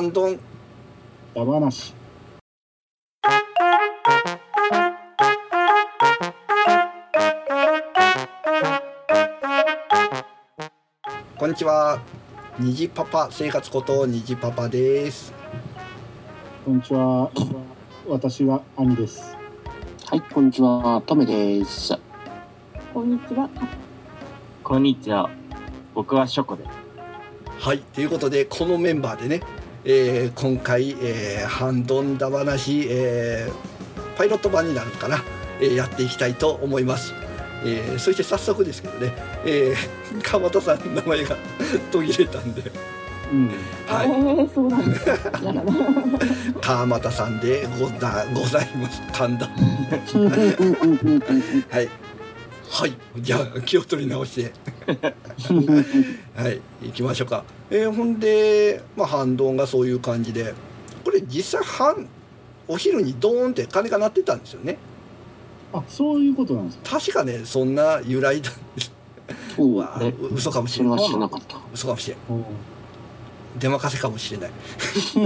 [0.00, 0.40] 半ドン
[1.34, 1.92] ダ話
[11.36, 12.00] こんにちは
[12.58, 15.34] 虹パパ生活こと虹パパです
[16.64, 17.30] こんにちは
[18.08, 19.36] 私は兄です
[20.06, 21.94] はい、こんにちは、トメです。
[22.94, 23.50] こんにちは。
[24.64, 25.30] こんにちは。
[25.94, 26.64] 僕はショコで。
[27.60, 29.42] はいということでこのメンバーでね、
[29.84, 33.52] えー今回、えー、半ドンダ話、えー
[34.16, 35.22] パイロット版になるのかな、
[35.60, 37.14] えーやっていきたいと思います、
[37.64, 39.12] えーそして早速ですけどね、
[39.46, 41.36] えー川田さんの名前が
[41.90, 42.62] 途切れたんで。
[43.32, 43.48] うん。
[43.86, 44.82] はえー、そうなん
[46.60, 49.00] 川又さんでござございます。
[49.12, 49.46] 神田。
[51.70, 51.88] はい。
[52.68, 52.92] はい。
[53.18, 54.52] じゃあ気を取り直して
[56.36, 57.44] はい行きましょうか。
[57.70, 60.54] えーほんでまあ半ドンがそういう感じで
[61.04, 62.06] これ実際半
[62.68, 64.78] お昼にドーンって鐘が鳴ってたんですよね。
[65.72, 66.98] あそういうことなんですか？
[66.98, 68.50] 確かねそんな由来だ。
[69.56, 70.98] おううわえ嘘かもしれない。
[70.98, 71.56] それは知らなかった。
[71.72, 72.18] 嘘かもしれん。
[72.28, 72.44] おう。
[73.58, 74.50] 出任せかもしれない。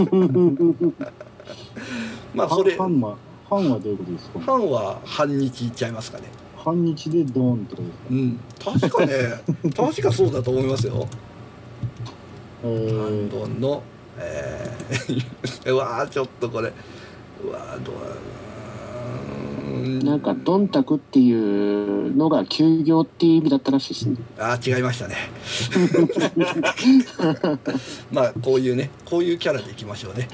[2.35, 3.17] まあそれ半は
[3.49, 4.41] 半はどういうことですか？
[4.41, 6.25] 半は半日いっちゃいますかね
[6.65, 8.07] 半日でドーンってことですか？
[8.11, 8.81] うん。
[8.81, 9.15] 確かね
[9.77, 11.07] 確かそうだと思いますよ。
[12.65, 13.83] えハンー、ドンの、
[14.19, 15.25] えー
[15.73, 16.73] うわーちょっとこれ。
[17.45, 18.05] うわーどううーん
[19.85, 24.17] なんか、ドンタクっていうのが休業っていう意味だったらしいですね。
[24.39, 25.17] あー違いましたね。
[28.13, 30.29] まあこういうねこういうキャラでいきましょうね。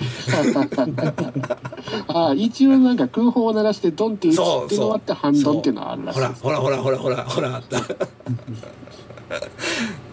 [2.08, 6.32] あ一応なんか空砲を鳴らしてドンって打つっていうのがあって、ハンドンっていうのはあるらしほらい。
[6.34, 7.80] ほらほらほらほらほらあった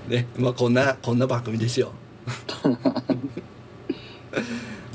[0.08, 1.92] ねまあこんなこんな番組ですよ。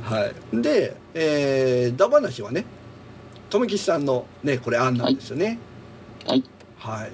[0.02, 0.62] はい。
[0.62, 2.64] で、えー、ダ話はね
[3.58, 5.58] 留吉さんのねこれ案なんですよね。
[6.26, 6.44] はい。
[6.78, 7.12] はい。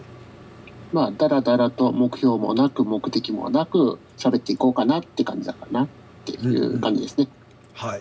[0.93, 5.89] まあ、だらだらと目標もなく、目的もなく、喋っていこうかなって感じだからなっ
[6.25, 7.29] ていう感じですね。
[7.75, 8.01] はい。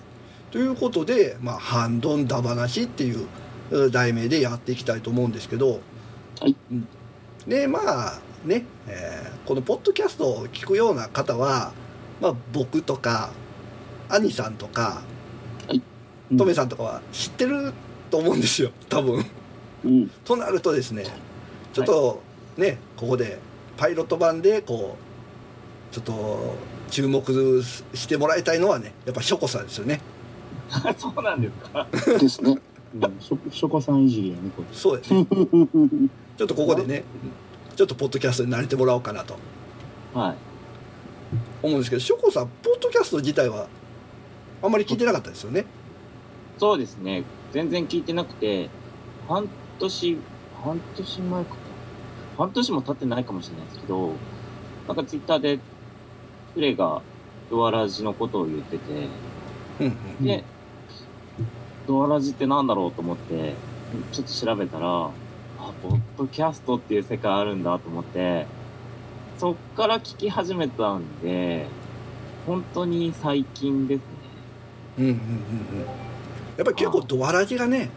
[0.52, 3.28] ということで、まあ、ハンドンダ話っていう
[3.72, 5.82] う題名でやっていきたいと思うんですけど、
[6.40, 6.56] はい。
[6.72, 6.88] うん。
[7.46, 11.72] でまあね、えーこのポッドキャストを聞くような方は、
[12.20, 13.30] まあ、僕とか
[14.10, 15.02] 兄さんとか
[16.30, 16.38] うん。
[16.38, 17.74] トメさんとかは知ってる
[18.08, 19.26] と思うんですよ多分。
[19.86, 20.10] うん。
[20.26, 21.06] となるとですね
[21.74, 22.22] ちょっと
[22.58, 23.38] ね、ここで
[23.78, 24.98] パイロット版でこ
[25.92, 26.56] うちょっと
[26.90, 27.22] 注目
[27.94, 30.02] してもらいたいのはねやっぱショコさんですよね。
[30.98, 31.88] そうなんですか。
[32.20, 32.60] ですね。
[32.96, 35.28] うん、ショコさんいじりやねこそうですね
[36.38, 37.04] ちょっとここでね
[37.76, 39.38] ちょっとポッドキャストに慣れてもらおうかなと
[40.14, 40.36] はい。
[41.62, 43.68] 思うんですけどショコさんポッドキャスト自体は
[44.64, 45.66] あんまり聞いてなかったですよね。
[46.58, 47.24] そうですね。
[47.52, 48.70] 全然聞いてなくて、
[49.28, 49.48] 半
[49.80, 50.18] 年、
[50.64, 51.56] 半年前かな。
[52.38, 54.12] 半年も経ってないかもしれないですけど、
[54.88, 55.60] なんかツイッターで、
[56.54, 57.02] プレが
[57.50, 59.08] ドアラジのことを言ってて、
[60.22, 60.44] で、
[61.88, 63.54] ドアラジってなんだろうと思って、
[64.12, 65.12] ちょっと調べたら、あ、
[65.82, 68.46] ポッドキャストっていう世界あるんだと思って、
[69.38, 71.68] そっから聞き始めたんで、
[72.46, 74.06] 本当に最近ですね。
[75.00, 75.20] うんうんうんう
[76.04, 76.07] ん
[76.58, 77.90] やっぱり結構ドアラジがね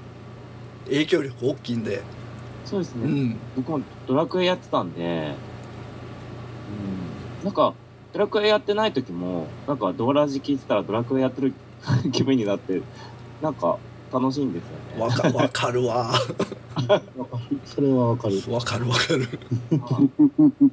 [0.84, 2.02] 影響力大きいんで、
[2.64, 3.04] そうですね。
[3.04, 5.34] うん、僕もドラクエやってたんで、
[7.40, 7.74] うん、なんか、
[8.12, 11.52] ドラクエやってない時も、なんかドアラジ聞いてたらドラクエやってる
[12.12, 12.80] 気分になって、
[13.42, 13.78] なんか
[14.12, 15.02] 楽しいんですよね。
[15.02, 16.12] わかわかるわ。
[17.64, 18.42] それはわかる。
[18.48, 19.28] わかるわかる。
[19.80, 20.02] は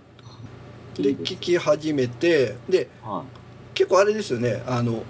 [0.99, 3.23] いで聞き始めてでは
[3.75, 4.63] 結構あれですよね。
[4.65, 5.03] あの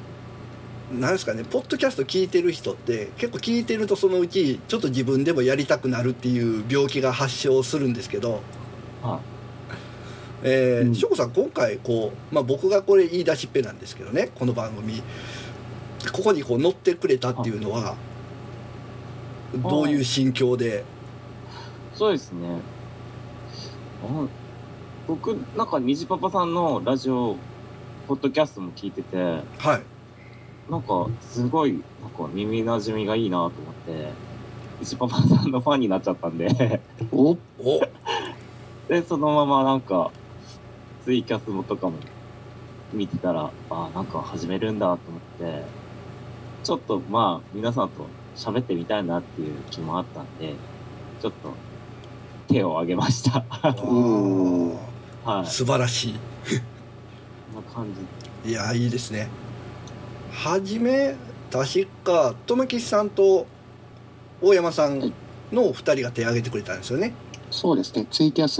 [0.92, 8.42] なんですかねポッドキャスト聞いてる人って結構聞いてるとそのうちちょっと自分でもやりたくなるっていう病気が発症するんですけど、
[9.02, 9.20] はい
[10.44, 11.16] えーうん。
[11.16, 15.02] さん今回こう、まあ、僕がこれ言い出しっぺなんですけどねこの番組。
[16.14, 17.96] ここにこう乗ってくれたっていうのは
[19.56, 20.86] どういう心境で？
[21.96, 22.60] そうですね。
[24.04, 24.28] あ
[25.08, 27.38] 僕、なんか、虹パパさんのラジオ、
[28.08, 29.42] ポッドキャストも聞いてて、は
[29.78, 29.82] い
[30.70, 31.82] なんか、すごい、なん
[32.12, 33.54] か耳馴染みがいいなと思っ
[33.86, 34.10] て、
[34.82, 36.82] 虹パパさんのファンになっちゃったんで、
[37.12, 37.32] お？
[37.32, 37.38] お？
[38.90, 40.12] で、そのままなんか、
[41.06, 41.94] ツイキャスもとかも
[42.94, 45.00] 見てたら、あなんか始めるんだと
[45.42, 45.64] 思って、
[46.64, 48.06] ちょっとまあ、皆さんと
[48.36, 50.54] 喋ってみたいなっていう気もあったんで、
[51.22, 51.54] ちょっと
[52.54, 53.44] 手を挙げました。
[53.64, 54.70] うん
[55.24, 55.46] はい。
[55.48, 56.14] 素晴らしい
[57.54, 57.86] こんな感
[58.44, 58.50] じ。
[58.52, 59.28] いやいいですね
[60.38, 61.16] 初め
[61.52, 63.48] 確か友吉さんと
[64.40, 65.00] 大山さん
[65.52, 67.14] の2人が手を挙げてくれたんですよね。
[67.50, 68.06] そうですね。
[68.12, 68.60] ツイキャス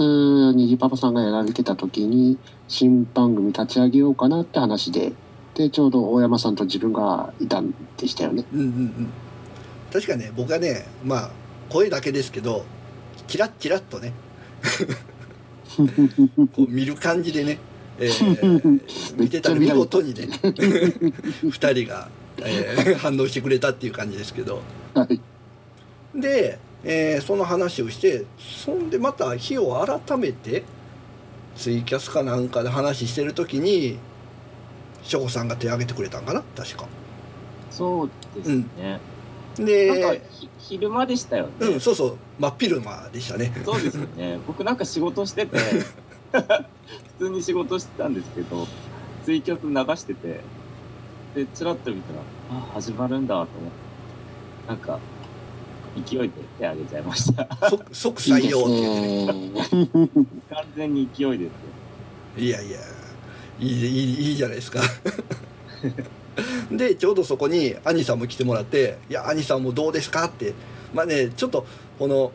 [0.56, 5.12] にじパパさんがやられてた時に、新番組立ち上げようかなって話で、
[5.54, 8.44] で、ちょうど大山さんと自分がいたんでしたよね。
[8.52, 9.12] うんうんうん、
[9.92, 11.30] 確かね僕はねまあ
[11.68, 12.64] 声だけですけど
[13.26, 14.12] キラッキラッとね
[16.54, 17.58] こう見る感じでね、
[17.98, 18.80] えー
[19.18, 22.08] 見てたら見事にね2 人が、
[22.38, 24.62] えー反応してくれたっていう感じですけど
[24.94, 25.20] はい。
[26.14, 30.62] で、えーその話をしてそんでまた日を改めて
[31.56, 33.98] ツイキャスかなんかで話してる時に
[35.02, 36.86] 翔子さんが手を挙げてくれたんかな確か。
[37.70, 38.64] そうですね。
[39.58, 40.22] なんで
[40.58, 41.50] 昼間でしたよね。
[41.60, 43.52] うん、そうそう真っ昼間でしたね。
[43.64, 44.38] そうですよね。
[44.46, 45.56] 僕なんか仕事してて、
[47.18, 48.66] 普通に仕事してたんですけど、
[49.24, 50.40] ツイキャス流してて、
[51.34, 52.20] で、チラッと見たら、
[52.60, 54.98] あ、始まるんだと思って、なんか、
[56.06, 57.48] 勢いで手挙げちゃいました。
[57.92, 59.26] 即採用ってね。
[59.26, 59.52] ね。
[60.50, 61.48] 完全に勢いですよ。
[62.38, 62.78] いやいや
[63.58, 64.80] いいいいいいじゃないですか。
[66.70, 70.54] でちょうどそこに兄さんも来てもらって「いや兄さんもどうですか?」って
[70.94, 71.66] まあねちょっと
[71.98, 72.30] この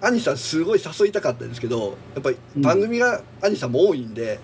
[0.00, 4.38] 兄さんすごい誘いたかったんですけどやっぱり番組が兄さんも多いんで、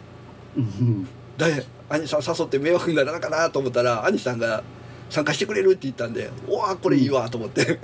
[0.57, 4.63] うんだい兄さん誘って迷惑にならなかなと思ったら兄さんが
[5.11, 7.79] 参加してくれるって言ったんで「おわこれいいわ」と思って。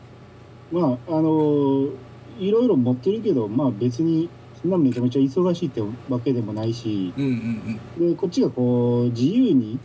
[0.72, 1.88] まああの
[2.40, 4.28] いろいろ持ってるけどまあ別に
[4.60, 8.08] そんなめちゃめちゃ忙しいってわけでもないしうんうんうん。
[8.10, 9.78] でこっちがこう自由に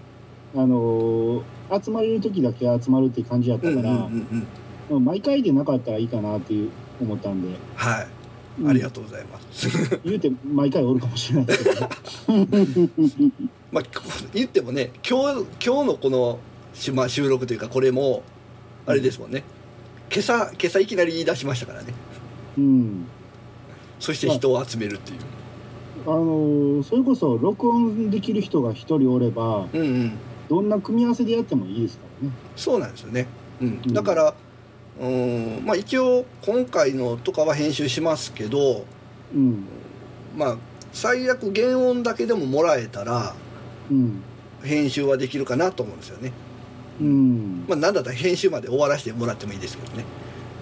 [0.55, 4.47] あの集まれる時だけ集まるって感じやったうんうんから、うんうん。
[4.89, 6.69] まあ毎回でなかったらいいかなっていう
[7.01, 8.07] 思ったんで、はい。
[8.61, 8.69] うん。
[8.69, 9.69] ありがとうございます。
[10.05, 11.81] 言うて毎回おるかもしれないですけど
[13.71, 13.83] まあ、
[14.33, 16.39] 言ってもね今日今日のこの
[16.73, 18.23] し、まあ、収録というかこれも
[18.85, 19.43] あれですもんね。
[20.11, 21.93] 今朝今朝いきなり言い出しましたからね。
[22.57, 23.05] うん。
[23.99, 25.19] そして人を集めるっていう。
[26.05, 30.11] あのそれこそ録音できる人が一人おればうんうん。
[30.49, 32.33] どんな組み合わせでやってもいいですからね。
[32.57, 33.27] そうなんですよね、
[33.61, 33.81] うん。
[33.85, 33.93] うん。
[33.93, 34.50] だからうん
[35.65, 38.85] まあ一応今回のとかは編集しますけど
[39.33, 39.65] うん。
[40.37, 40.57] まあ
[40.93, 43.33] 最悪原音だけでももらえたら
[43.89, 44.21] うん。
[44.63, 46.31] 編集はできるかなと思うんですよね。
[46.99, 47.65] うん。
[47.67, 50.05] まあなんだったら編集まで終わらせてもらってもいいですけどね。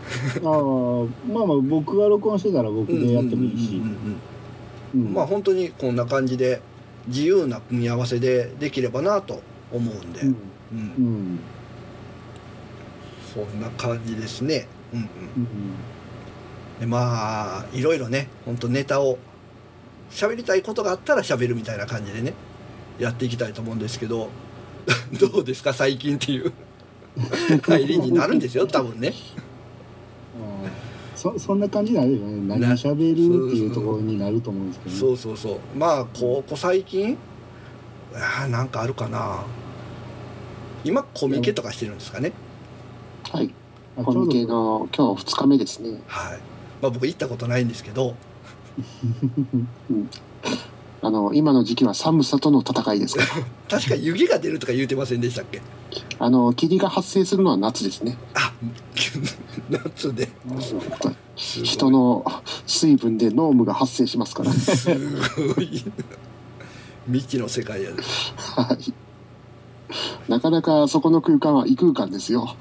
[0.41, 3.75] ああまあまあ僕が録音してたら僕でやってもいいし。
[3.75, 5.07] うんうんうんうん。
[5.07, 5.13] うん。
[5.13, 6.61] まあ本当にこんな感じで
[7.07, 9.41] 自由な組み合わせでできればなと
[9.73, 10.27] 思うんで、うん。
[10.27, 10.35] うん。
[10.77, 11.39] うん
[13.33, 14.67] そんな感じですね。
[14.93, 15.09] うんうん、うん
[16.79, 19.17] でまあいろいろね本当ネタを
[20.09, 22.33] 喋りたいことがあったら喋るみたいな感じでね
[22.97, 24.29] やっていきたいと思うんですけど
[25.19, 26.53] どうですか最近っていう
[27.61, 29.13] 入りになるんですよ多分ね。
[30.41, 30.69] ああ
[31.15, 32.47] そそんな感じになるよね。
[32.47, 35.77] 何な喋るっていうところになると思うんですけど、ね、そうそうそう。
[35.77, 37.17] まあここ最近
[38.13, 39.43] あーなんかあるかな。
[40.85, 42.31] 今コミケとかしてるんですかね。
[43.31, 43.53] はい。
[44.03, 45.99] コミケの今日2日目ですね。
[46.07, 46.39] はい
[46.81, 48.15] まあ、僕行ったことないんですけど
[51.01, 53.27] あの、今の時期は寒さとの戦いですから。
[53.79, 55.61] 確か湯気が出るとか言うてませんでしたっけ？
[56.17, 58.17] あの、霧が発生するのは夏ですね。
[58.33, 58.51] あ
[59.69, 60.29] 夏で。
[61.35, 62.25] 人の
[62.67, 64.51] 水分で濃霧が発生しますから。
[64.51, 64.89] す
[65.55, 65.83] ごい
[67.07, 68.93] 未知の世界やではい。
[70.29, 72.55] なかなかそこの空間は異空間ですよ。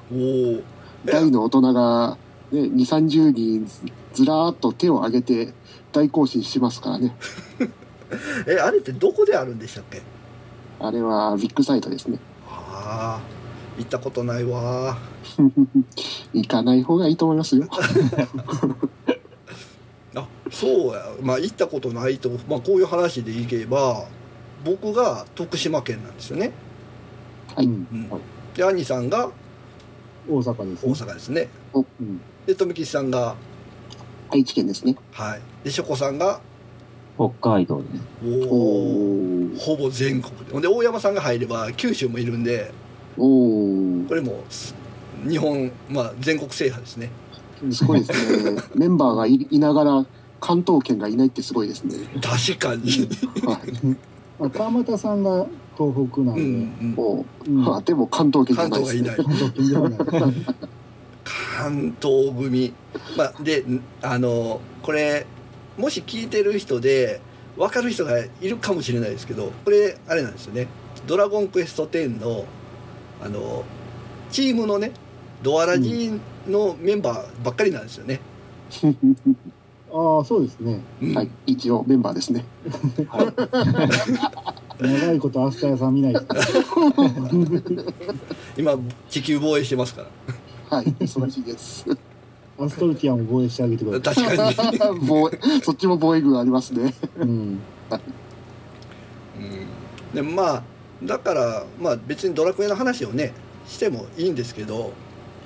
[1.04, 2.16] 大の大人が、
[2.50, 3.70] ね、2、30人
[4.14, 5.52] ずらーっと手を挙げて
[5.92, 7.14] 大行進しますからね。
[8.48, 10.00] えあれってどこであるんでしたっけ？
[10.80, 12.18] あれはビッグサイトですね。
[12.50, 13.22] ああ
[13.76, 14.96] 行ったことないわ
[16.32, 17.66] 行かない方がいいと思いますよ。
[20.16, 24.06] あそうやまあ行ったことないと、まあ、こういう話でいけば
[24.64, 26.52] 僕が徳島県なんですよね、
[27.58, 28.08] はいうんうん、
[28.54, 29.30] で兄さんが
[30.28, 33.34] 大阪です、大阪ですねうんで富吉さんが
[34.30, 34.94] 愛知県ですね。
[35.12, 36.40] はいでしょこさんが
[37.16, 38.04] 北海道です。
[38.24, 39.58] おお。
[39.58, 42.70] ほぼ全国でほんで大山さんが入れば九州もいるんで
[43.16, 44.08] おー。
[44.08, 44.74] これもす
[45.28, 47.10] 日本まあ全国制覇ですね
[47.72, 48.62] すごいですね。
[48.76, 50.06] メンバーがいいながら
[50.40, 51.96] 関東圏がいないってすごいですね。
[52.22, 53.08] 確かに
[53.44, 53.96] はい。
[54.38, 55.46] まあ、川又さんが
[55.78, 59.10] 東北なんで、うんあでも関東圏じゃ関ないですね。
[59.10, 59.98] 東がいない関東圏ではない。
[61.24, 62.74] 関東組。
[63.16, 63.64] まあで
[64.02, 65.24] あのこれ
[65.76, 67.20] もし聞いてる人で
[67.56, 70.66] 分かる人がいるかもしれないですけどこれあれなんですよね
[71.06, 72.44] 「ドラゴンクエスト10」の
[73.22, 73.64] あの
[74.30, 74.90] チームのね
[75.42, 78.20] ドアラジのメンバーばっかりなんですよね。
[79.92, 80.80] ああそうですね。
[81.02, 81.14] うん。
[81.14, 82.44] はい、一応メンバーですね。
[84.78, 86.14] 長いことアスタヤさん見ない
[88.56, 88.78] 今
[89.10, 90.02] 地球防衛してますか
[90.70, 90.76] ら。
[90.76, 91.84] はい、忙しいです。
[92.60, 94.24] アストルティアも防衛してあげてください。
[94.26, 95.00] 確かに。
[95.08, 96.94] 防衛そっちも防衛軍ありますね。
[97.18, 97.28] うん。
[97.28, 97.60] うん、
[100.14, 100.62] でまあ
[101.02, 103.32] だからまあ別にドラクエの話をね
[103.66, 104.92] してもいいんですけど、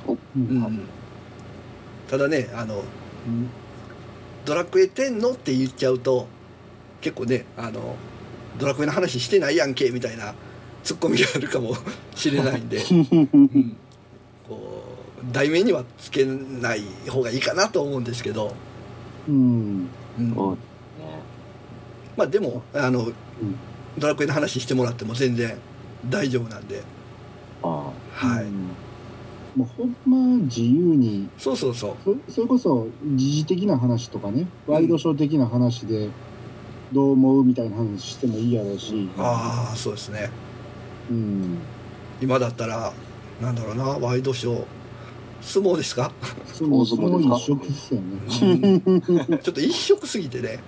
[0.08, 0.42] ううん。
[0.58, 0.80] ん、
[2.08, 2.82] ただねあの
[4.44, 6.26] ドラクエ10のって言っちゃうと
[7.00, 7.96] 結構ねあの
[8.58, 10.34] ドラクエの話してないやんけみたいな
[10.82, 11.75] ツッコミがあるかも
[12.14, 13.76] しれないんで、 うん、
[14.49, 14.84] こ
[15.30, 18.54] う題名にはつけない方がいいかなと思うんですけど、
[19.28, 19.88] うん。
[22.16, 23.11] まあでもあの、
[23.96, 25.56] ドラクエの話してもらっても全然
[26.08, 26.82] 大丈夫なんで、
[27.62, 27.90] あ。
[28.12, 28.70] はい、うん
[29.56, 32.16] もうほんま自由にそうそうそう。
[32.28, 36.09] そそれこそ時事的な話とかねワイドショー的な話で
[36.92, 40.30] どう思うみたいな話してもいいやろうし、ああそうですね。
[41.11, 41.59] うん、
[42.21, 42.92] 今だったら
[43.40, 44.64] なんだろうなワイドショー
[45.40, 46.12] 相撲ですか、
[46.54, 48.82] 相撲ですか一色ですよね。
[48.87, 50.61] う んちょっと一色すぎてね。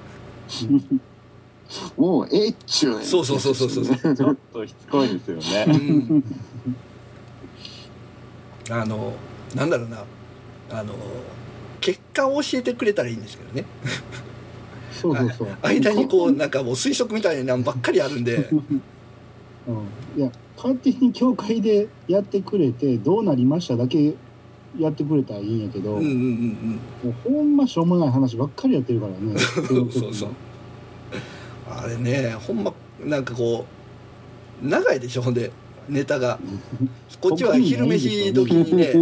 [1.96, 3.84] もうええっちゅうそうそうそうそうそう。
[3.84, 3.96] あ。
[4.16, 5.78] ちょっとしつこいですようね。
[5.78, 6.24] ん
[8.70, 9.14] あの
[9.54, 10.04] なんだろうな。
[10.70, 10.94] あの
[11.80, 13.64] 結果を教えてくれたらいいんですけどね。
[14.90, 15.48] そうそうそう。
[15.62, 18.48] 間にこうなんかもう推測みたいなのばっかりあるんで。
[19.66, 24.14] うん、いや勝手に教会でやってくれてどうなりましただけ
[24.78, 26.80] やってくれたらいいんやけど、うんうんうん。
[27.02, 29.38] もうほんましょうもない話ばっかりやってるからね。
[29.38, 30.30] そうそうそう。
[31.68, 32.72] あれねほんま
[33.04, 33.66] なんかこ
[34.62, 35.22] う長いでしょ。
[35.22, 35.50] ほんで
[35.88, 36.38] ネタが。
[37.20, 38.92] こっちは昼飯時にね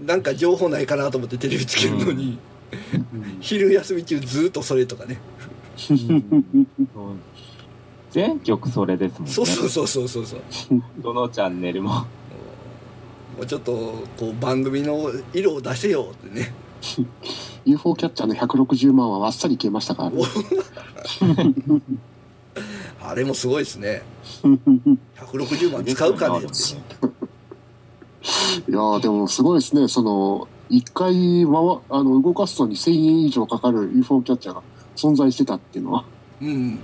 [0.00, 2.38] なんか情報ないかなと思ってテレビつけるのに、
[3.12, 3.38] うん。
[3.40, 5.18] 昼休み中ずっとそれとかね。
[8.10, 9.32] 全曲それですもんね。
[9.32, 10.40] そうそうそうそうそうそう。
[10.98, 11.90] どのチャンネルも。
[11.90, 12.06] も
[13.42, 13.72] うちょっと
[14.18, 16.52] こう番組の色を出せよってね。
[17.64, 20.22] UFO キャッチャーの160万はあっさり消えましたからね。
[23.02, 24.02] あれもすごいですね
[24.42, 26.46] 160万使うかねって
[28.70, 29.88] いやーでもすごいですね。
[29.88, 34.62] その一回回あの動かすのに1000円以上かかる UFO キャッチャーが
[34.94, 36.04] 存在してたっていうのは。
[36.40, 36.78] うん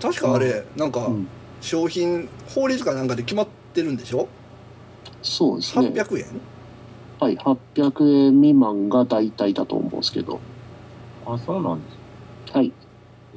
[0.00, 1.26] 確かあれなんかうん
[1.60, 4.28] 商品法律かなんかで決まってるんでしょ？
[5.22, 5.88] そうですね。
[5.88, 6.26] 800円？
[7.20, 10.40] はい、800円未満が大体だと思うんですけど。
[11.24, 11.90] あ、そうなんで
[12.46, 12.70] すはい。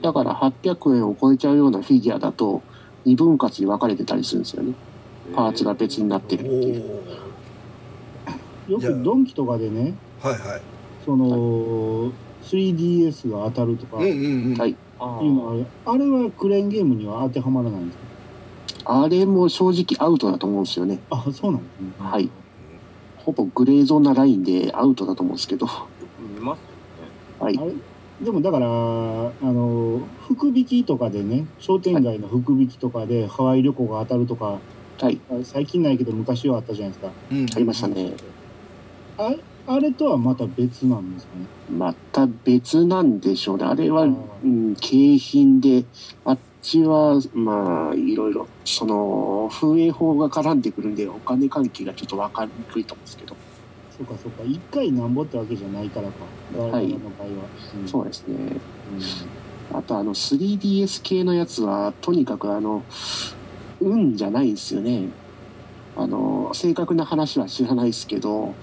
[0.01, 2.61] だから800円を超えちゃうようなフィギュアだと
[3.07, 4.73] 二分割に分かれてたりするんですよね。
[5.33, 6.83] パーツが別になっておるっていう。
[8.67, 10.61] よくドンキとかでねおはいはい
[11.05, 12.11] その
[12.43, 14.17] 3DS が当たるとかうんいうう
[14.49, 17.97] んうんはいあのはあれはクレーンゲームには当てはまらないんです
[18.83, 19.03] か？
[19.03, 20.99] あれも正直アウトだと思うんですよね。
[21.09, 21.91] あそうなんですね。
[21.99, 22.29] はい。
[23.19, 25.67] ほぼグレーゾーンなラインでアウトだと思うんですけど。
[26.19, 26.61] 見ます
[27.39, 27.61] はいあ。
[27.65, 27.71] れ？
[28.21, 34.59] でもだからあの福引きとかでね商店街の福引きとかでハワイ旅行が当たるとか
[34.99, 35.21] はい。
[35.29, 38.13] あ最近ないけど昔はあったじゃないですかうんありましたね。
[39.17, 39.35] あ
[39.67, 41.45] あれとはまた別なんですかね
[41.77, 43.65] また別なんでしょうね。
[43.65, 44.07] あれは、う
[44.47, 45.83] ん、景品で、
[46.23, 53.36] あっちは、まあ、いろいろ、その、風営法が絡んでくるんで、お金関係がちょっと分かりにくいと思うんですけど。
[53.97, 54.43] そうかそうか。
[54.45, 56.13] 一回なんぼってわけじゃないからか。
[56.55, 57.49] 我々の場合は、
[57.81, 57.87] うん。
[57.87, 58.59] そうですね。
[59.73, 62.83] あと、あの、3DS 系のやつは、とにかく、あの、
[63.81, 65.09] 運じゃないんですよね。
[65.95, 68.53] あの、正確な話は知らないですけど、うん。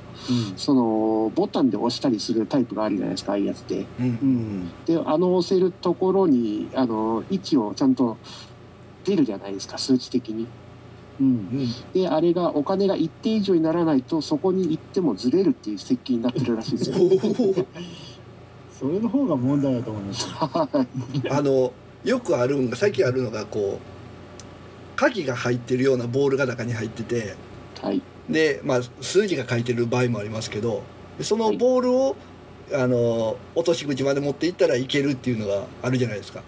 [0.57, 3.87] その、ボタンで押したりするタイプがあるじゃないですか、ああいうやつで。
[3.99, 4.07] うん。
[4.07, 4.73] うん。
[4.87, 8.19] で、あの、押せるところに、あの、位置をちゃんと
[9.05, 10.49] 出るじゃないですか、数値的に。
[11.21, 11.27] うん。
[11.27, 16.97] うんで、あれが、お金が一定以上にならないと、そこに行ってもずれるっていう設計になってるらしいですよ。
[18.79, 20.29] それの方が問題だと思います。
[20.29, 20.87] は
[21.25, 21.31] い。
[21.31, 21.73] あの
[22.05, 27.37] よくあるんが最近あるのがこう鍵が入ってるようなボールが中に入ってて。
[27.81, 28.03] はい。
[28.29, 30.83] で、まあ、数字が書いてる場合もありますけど
[31.19, 32.17] でそのボールを、
[32.73, 36.43] あの落とし口まで持っていったらいけるっていうのがあるじゃないですか。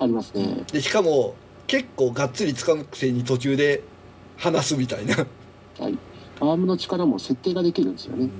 [0.00, 0.64] ありますね。
[0.72, 1.34] でしかも
[1.66, 3.82] 結構がっつり掴むくせに途中で
[4.38, 5.14] 離すみたいな、
[5.78, 5.98] はい。
[6.40, 8.30] アームの力も設定ができるんですよね。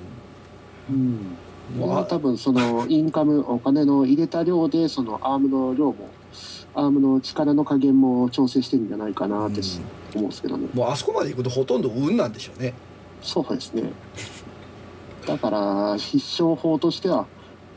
[0.89, 1.37] うん
[1.77, 6.09] これは多分そのインカムお金の入れた量でそのアームの量も
[6.73, 9.61] アームの力の加減も調整してるんじゃないかなって
[10.15, 10.67] 思うんですけどね。
[10.73, 12.73] もうあそこまで行くとほとんど運なんでしょうね
[13.21, 13.91] そうですね。
[15.27, 17.27] だから必勝法としては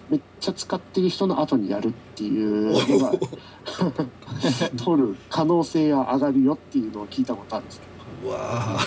[0.08, 3.12] めっちゃ使ってる人の後にやるっていうのが
[4.82, 7.86] 取る可能性が上がるよっていうのを聞いたことあるんですけ
[8.22, 8.86] うわあ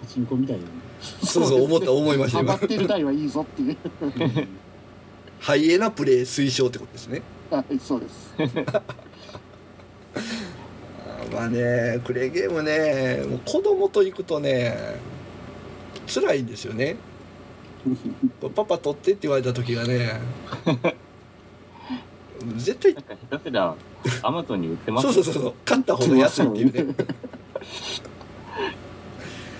[0.00, 0.68] パチンコみたいなね。
[1.22, 2.52] そうそう思った思いました今。
[2.52, 3.76] どハマってる台はいいぞっていう
[5.40, 7.22] ハイエナプレイ推奨ってことですね。
[7.50, 8.34] はいそうです。
[11.32, 15.00] まあねクレーゲームねもう子供と行くとね
[16.06, 16.96] 辛いんですよね。
[18.54, 20.20] パパ取ってって言われた時がね
[22.56, 23.74] 絶対なんか下手すりゃ、
[24.22, 25.54] アマゾンに売ってますそうそうそうそう。
[25.64, 26.94] 買った方が安いっていうね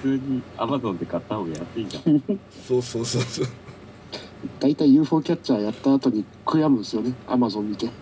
[0.03, 2.23] 普通にアマゾンで買った方が安いじゃん。
[2.67, 3.47] そうそうそうそう。
[4.61, 7.15] 大体 UFO キャッチャーやった後に悔やむんですよね。
[7.27, 7.87] アマゾン見て。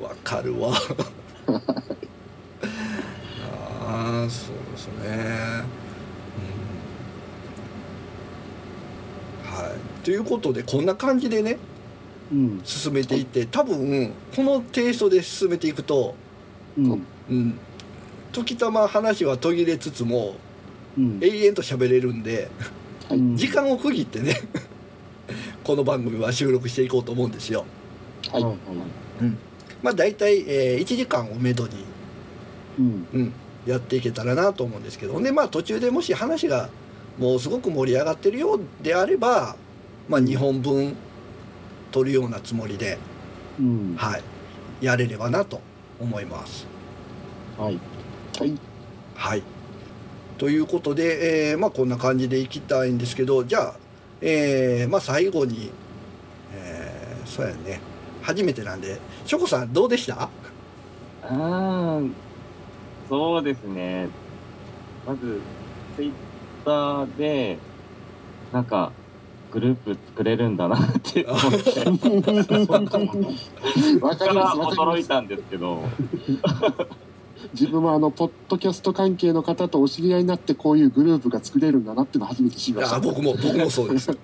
[0.00, 0.72] わかるわ。
[3.86, 5.64] ああそうですね、
[9.44, 10.04] うん、はい。
[10.04, 11.58] ということでこんな感じでね
[12.32, 12.60] うん。
[12.64, 16.14] 進めていって多分このテイストで進めていくと、
[16.78, 17.06] うん。
[17.30, 17.58] うん、
[18.32, 20.34] 時たま話は途切れつつも
[20.98, 21.18] うん。
[21.22, 22.48] 永遠と喋れるんで
[23.10, 24.40] うん時間を区切ってね
[25.64, 27.64] この番組は収録していこうと思うんですよ。
[28.32, 29.32] はい、はいはい。
[29.82, 31.70] まあ大体、えー1時間をめどに、
[32.78, 33.06] うん。
[33.12, 33.32] うん、
[33.66, 36.70] やっていけたらなと思うんですけどでまあ途中でもし話が
[37.18, 39.56] もうすごく盛り上がってるようであれば、
[40.08, 40.96] まあ、2本分
[41.92, 42.98] 取るようなつもりで、
[43.58, 43.94] うん。
[43.96, 44.22] はい、
[44.80, 45.60] やれればなと
[46.00, 46.66] 思います。
[47.58, 47.78] はい。
[48.38, 48.58] はい、
[49.14, 49.42] はい。
[50.38, 53.74] ということで、えーまあこんな感じでいきたいんですけどじゃあ、
[54.22, 55.70] えーまあ最後に、
[56.54, 57.80] えーそうやね
[58.22, 60.28] 初めてなんでショコさんどうでした？
[61.24, 62.14] うーん、
[63.08, 64.08] そうですね。
[65.06, 65.40] まず、
[65.96, 66.12] ツイッ
[66.64, 67.58] ターで、
[68.52, 68.92] なんか、
[69.50, 71.80] グループ作れるんだなって思って、
[74.00, 75.82] わかります驚いたんですけど、
[77.52, 82.96] 自分もあのポッドキャスト関係の方とお知り合いになってこういうグループが作れるんだなっていうのを初めて知りました。
[82.96, 84.16] あ僕も僕もそうです。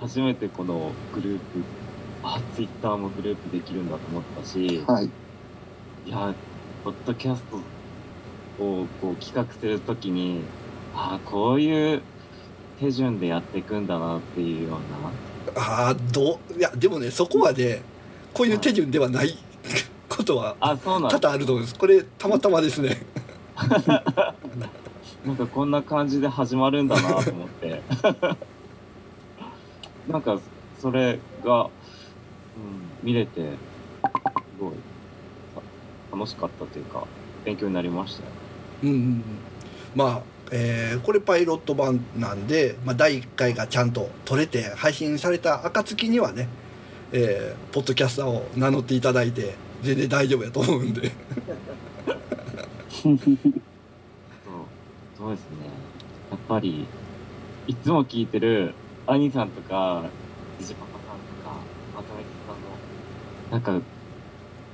[0.00, 1.42] 初めてこのグループ、
[2.22, 5.06] あ、ツイッターもグループできるんだと思ったし、はい。
[5.06, 6.34] いや、
[6.84, 7.56] ポッドキャスト
[8.64, 10.42] をこう企画するときに、
[10.94, 12.02] あこういう
[12.80, 16.58] 手順でやっていくんだなっていうような、ああどう？
[16.58, 17.82] いやでもねそこまで
[18.32, 19.36] こういう手順ではない
[20.08, 21.74] ことはあ、そうなん多々あると思います。
[21.76, 23.04] これたまたまですね。
[25.26, 27.82] なんかこんな感じで始まるんだなと思って。
[30.08, 30.38] なんか
[30.80, 31.70] それが、うん、
[33.02, 33.46] 見れて、す
[34.60, 34.72] ごい
[35.54, 35.60] さ
[36.16, 37.04] 楽しかったというか、
[37.44, 38.28] 勉強になりましたよ。
[38.84, 39.22] うんうんうん、
[39.94, 46.48] まあ、えーこれパイロット版なんで、まあ、第1回がちゃんと撮れて配信された暁にはね、
[47.12, 51.12] えーポッドキャスターを名乗っていただいて全然大丈夫やと思うんで
[53.02, 53.18] そう、
[55.16, 55.56] そうですね。
[56.30, 56.86] やっぱり、
[57.66, 58.74] いつも聞いてる
[59.06, 60.04] 兄さんとか、
[60.60, 61.56] ジパパさんとか、
[61.94, 62.70] まとめさんの、
[63.50, 63.80] なんか、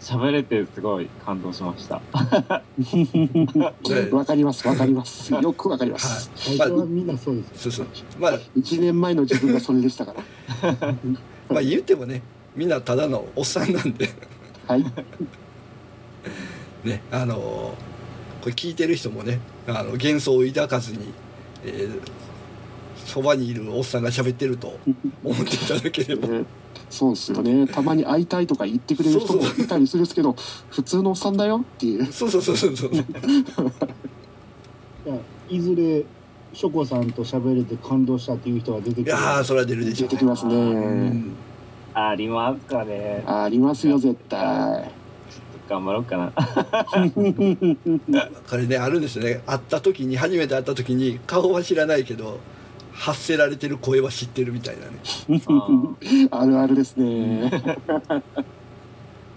[0.05, 2.03] 喋れてすごい感動しました。
[3.83, 5.33] で わかりますわかります。
[5.33, 7.71] よくわかります、最初はみんなそうです。
[7.71, 7.87] そうそう。
[8.21, 10.15] まあ一年前の自分がそれでしたか
[10.63, 10.73] ら。
[11.49, 12.21] まあ言ってもね
[12.55, 14.11] みんなただのおっさんなんで。
[14.67, 14.85] はい。
[16.85, 17.95] ねあのー
[18.43, 20.99] これ聞いてる人もねあの幻想を抱かずに、
[21.65, 22.01] えー
[23.05, 24.79] そばにいるおっさんが喋ってると
[25.23, 26.29] 思っていただければ。
[26.29, 26.45] ね。
[26.91, 27.67] そうですよね。
[27.67, 30.37] たまに会いたいとか言ってくれる人もいたりするんですけど
[30.71, 32.07] 普通のおっさんだよっていう。
[32.13, 32.91] そうそうそうそうそう。
[35.51, 36.05] いずれ
[36.55, 41.35] ショコさんと喋れて感動したっていう人が出てきていやーそれは出るでしょう出てきますね、うん。
[41.93, 43.25] ありますかね。
[43.27, 44.91] ありますよ絶対。
[45.69, 46.33] 頑張ろうかな。
[48.49, 49.43] これねあるんですよね。
[49.47, 52.39] 会った時に初めて会った時に顔は知らないけど
[52.95, 55.43] 発せられてる声は知ってるみたいなね。
[56.31, 57.51] あ あるあるですね。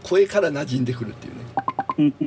[0.04, 2.24] 声から馴染んでくるっていうね。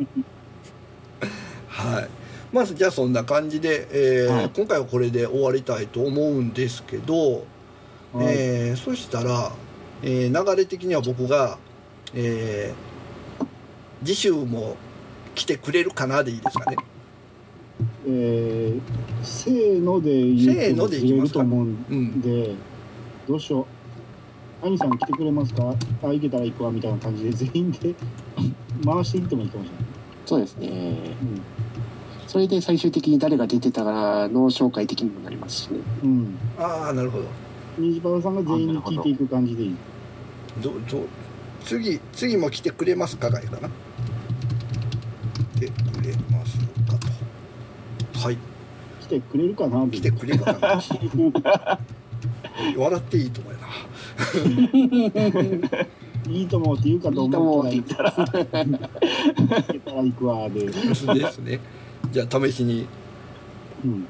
[1.69, 2.09] はい。
[2.53, 4.51] まずじゃあそんな感じで、えーはい。
[4.55, 7.15] 今回はこれで終わりたいと思うんですけど、
[8.13, 8.27] はい。
[8.29, 9.53] えーそしたら、
[10.03, 11.59] えー流れ的には僕が、
[12.15, 12.91] えー
[14.05, 14.77] 次週も
[15.35, 16.77] 来てくれるかなでいいですかね
[18.13, 18.81] えー、
[19.23, 22.55] せーので言うせーのでいずれると思うんうんで
[23.29, 23.67] どうしよ
[24.63, 25.75] 兄さん来てくれますか？
[26.03, 27.95] あ行けたら行くわみたいな感じで全員で
[28.85, 29.85] 回していってもいいかもしれない、
[30.27, 30.69] そうですね。
[30.69, 31.41] うん
[32.27, 35.81] それで最終的に誰が出てたかの紹介的にもなりますしね。
[36.05, 36.39] うん。
[36.57, 37.25] ああなるほど
[37.77, 39.75] 虹パパさんが全員に聞いていく感じでいい。
[40.63, 41.07] どど
[41.65, 43.69] 次次も来てくれますかがいいかな
[45.57, 47.00] 来てくれますかと
[48.23, 48.37] はい。
[49.01, 50.81] 来てくれるかな来てくれるかな。
[52.77, 53.61] 笑っていいと思うな。
[56.33, 58.25] いいと思うって言うかといいと思うって言ったら、 行
[59.73, 60.67] けたら行くわで。
[60.67, 61.61] ですね。
[62.13, 62.87] じゃあ試しに。
[63.85, 64.07] うん。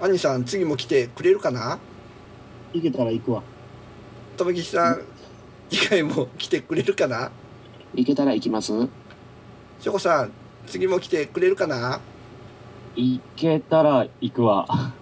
[0.00, 1.78] 兄さん次も来てくれるかな？
[2.72, 3.42] 行けたら行くわ。
[4.36, 5.02] 富吉さん
[5.70, 7.30] 次回も来てくれるかな？
[7.94, 8.72] 行けたら行きます。
[9.80, 10.32] しょこさん
[10.66, 12.00] 次も来てくれるかな？
[12.96, 14.66] 行けたら行くわ。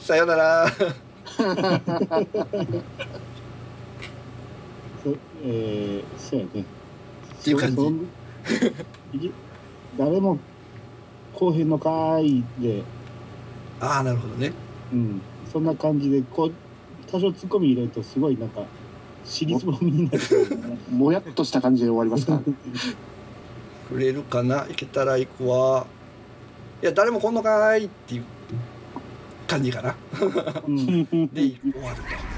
[0.00, 0.66] さよなら。
[5.02, 6.60] そえー、そうやね。
[6.60, 6.64] っ
[7.44, 7.74] ていう感
[9.14, 9.32] じ。
[9.98, 10.38] 誰も
[11.34, 12.82] 後編の回で、
[13.80, 14.52] ああなるほどね。
[14.92, 15.20] うん、
[15.52, 16.52] そんな感じで、こう、
[17.10, 18.62] 多少ツッコミ入れるとすごいなんか、
[19.24, 20.56] 尻つぼみになってくる。
[20.56, 22.40] ね もやっとした感じで終わりますか
[23.92, 24.62] くれるかな？
[24.68, 25.86] 行けたら行くわ。
[26.82, 28.24] いや誰も来んのかーいっていう
[29.46, 29.94] 感じかな。
[30.66, 31.04] うん。
[31.32, 32.31] で終わると